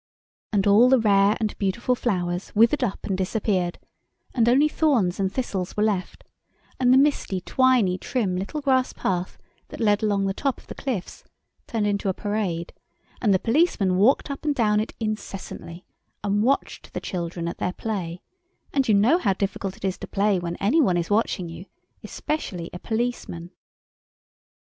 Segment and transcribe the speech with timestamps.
[0.51, 3.77] And all the rare and beautiful flowers withered up and disappeared,
[4.33, 6.23] and only thorns and thistles were left,
[6.79, 9.37] and the misty, twiny trim little grass path
[9.67, 11.23] that led along the top of the cliffs
[11.67, 12.73] turned into a parade,
[13.21, 15.85] and the policeman walked up and down it incessantly,
[16.23, 18.23] and watched the children at their play,
[18.73, 21.67] and you know how difficult it is to play when any one is watching you,
[22.03, 23.51] especially a policeman.